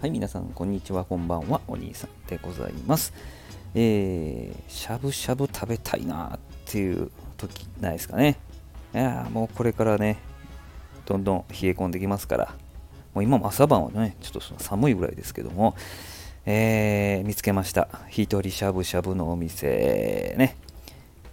[0.00, 3.12] はい、皆さん、こんにちは、こんばんは、お兄さんでございます。
[3.74, 8.38] えー、しゃぶしゃぶ食べたいなっていう時ないですかね。
[8.94, 10.18] いやもうこれからね、
[11.04, 12.54] どんどん冷え込んできますから、
[13.12, 15.74] もう今も朝晩はね、ちょっと寒いぐらいですけども、
[16.46, 17.88] えー、見つけました。
[18.08, 20.54] 一人しゃぶしゃぶのお店ね。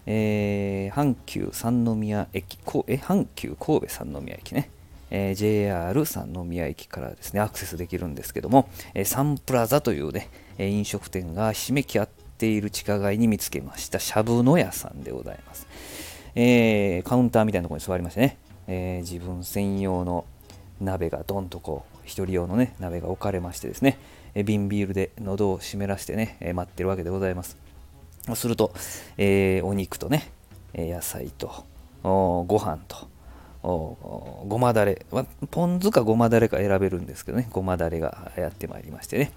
[0.07, 2.57] えー、阪急三宮駅、
[2.88, 4.71] え阪急神戸三宮駅ね。
[5.18, 14.00] えー、JR 三宮駅からですねアクセスできるんですけども、えー、サンプラザというね、え飲食店がひしめき合っている地下街に見つけました。
[14.00, 15.68] しゃぶの屋さんでございます、
[16.36, 20.25] え、カウンターみたいなところに座りましてね、え自分専用の
[20.82, 23.97] 鍋がどんとこう1人用のね鍋が置かれましてですね、
[24.33, 27.55] え瓶ビールで喉を湿らしてね、え待ってるわけでございます。
[28.33, 28.74] すると、
[29.18, 30.29] えお肉とね
[30.74, 31.63] 野菜と
[32.03, 33.14] ご飯と
[33.66, 35.05] ごまだれ、
[35.50, 39.31] ポン酢かごまだれか選べるんですけどね、ごまだれがやってまいりましてね、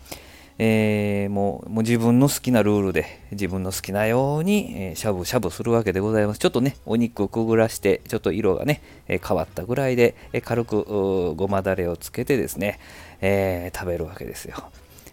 [0.59, 6.41] えー、もうもう自分の好きなルールで自分の好きなように、えー、しゃぶしゃぶするわけでございます。
[6.41, 12.81] ちょっとね、お肉をくぐらして、ちょっと色がね、えー、変わったぐらいで、え軽くごまだれをつけてですね、
[13.21, 14.57] え食べるわけですよ。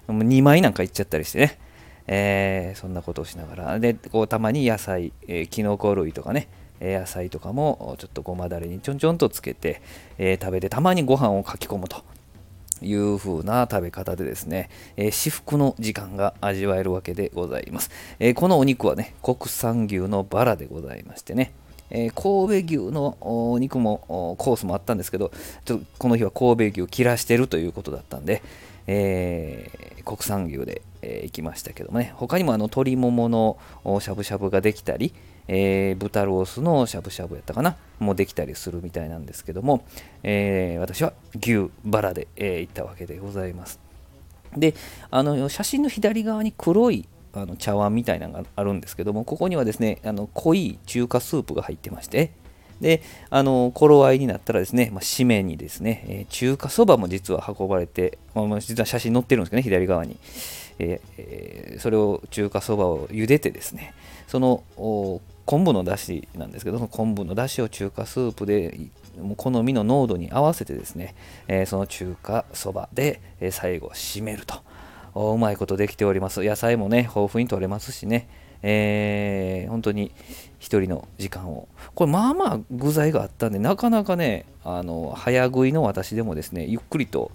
[0.08, 1.59] もう2枚なんかいっちゃったりしてね、
[2.08, 6.47] えそんなことをしながら、で、こうたまに野菜、えきのこ類とかね、
[6.81, 9.81] 野菜とかもちょっとごまだれにちょんちょんとつけて、
[10.17, 12.03] え、食べてたまにご飯をかき込むと
[12.81, 21.53] いう風な食べ方でですね、えー、至福の時間が味わえるわけでございます、えー、このお肉はね国産牛のバラでございましてね
[21.91, 25.31] えー、神戸牛のお肉もコースもあったんですけど
[25.65, 28.41] ちょっとこの日は神戸牛切らしてるということだったんで、
[28.87, 29.69] え、
[30.03, 32.14] 国産牛で、えー、行きましたけどもね。
[32.16, 33.58] 他にもあの鶏ももの
[34.00, 35.14] しゃぶしゃぶができたり、
[35.48, 37.78] えー、豚ロースのしゃぶしゃぶやったかな。
[38.00, 39.86] もできたりするみたいなんですけども、
[40.23, 43.80] えー、私は牛バラで、え、行ったわけでございます。
[44.58, 44.73] で
[45.11, 52.32] あの写真の左側に黒いあの茶碗みたいなのがあるんですけどもここにはですねあの濃い中華スープが入ってまして
[52.82, 60.17] であの頃合いになったらですね、まあ、締めにですね、え、中華そばも実は運ばれて、まあ、実は写真載ってるんですけどね左側に、
[60.80, 63.93] えー、それを中華そばを茹でてですね
[64.27, 64.63] その
[65.45, 68.80] 昆布のだしなんですけど、その昆布のだしを中華スープで
[69.37, 71.15] 好みの濃度に合わせてですね、
[71.47, 74.55] えー、その中華そばで、え、最後締めると。
[75.15, 76.43] うまいことできております。
[76.43, 78.27] 野菜もね、豊富に取れますしね、
[78.61, 80.11] えー、本当に
[80.60, 81.67] 一人の時間を。
[81.93, 87.32] これまあまあ具材があったんで、なかなかね、あの早食いの私でもですね、ゆっくりと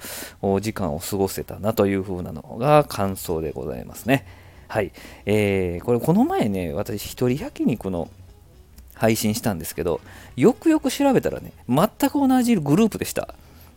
[0.60, 4.26] 時間を過ごせたなという風なのが感想でございますね。
[4.68, 4.92] はい。
[5.26, 8.08] えー、これこの前ね、私一人焼肉の
[8.94, 10.00] 配信したんですけど、
[10.36, 13.34] よくよく調べたらね、全く同じグループでした。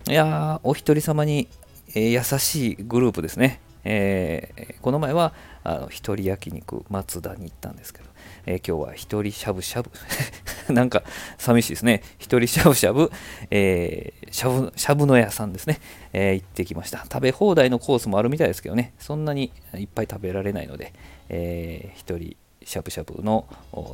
[0.07, 1.47] いやー、お一人様に、
[1.95, 3.59] えー、優しいグループですね。
[3.85, 8.05] えー、この前はあの一人焼肉松田に行ったんですけど、
[8.45, 9.91] えー、今日は一人しゃぶしゃぶ。
[10.73, 11.03] なんか
[11.37, 12.03] 寂しいですね。
[12.17, 13.11] 一人しゃぶしゃぶ、
[13.49, 15.79] えー、しゃぶしゃぶの屋さんですね、
[16.11, 16.99] え、行ってきました。
[16.99, 18.93] 食べ放題のコースもあるみたいですけどね。
[18.99, 20.93] そんなにいっぱい食べられないので、
[21.29, 22.35] えー、一人
[22.65, 23.45] しゃぶしゃぶの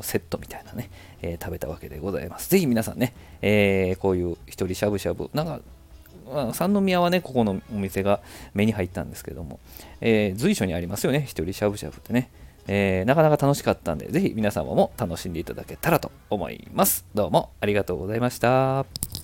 [0.01, 0.89] セットみたいなね、
[1.21, 2.49] えー、食べたわけでございます。
[2.49, 5.61] ぜひ皆さんね、えー、こういう一人しゃぶしゃぶ、なんか
[6.33, 8.21] まあ、三宮はね、ここのお店が
[8.53, 9.59] 目に入ったんですけども、
[10.01, 12.29] えー、随所にありますよね、一人しゃぶしゃぶってね。
[12.67, 17.05] えー、なかなか楽しかったんで、ぜひ皆様も楽しんでいただけたらと思います。
[17.15, 19.18] どうもありがとうございました。